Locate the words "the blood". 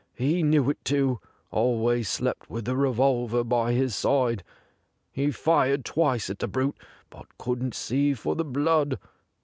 8.35-8.97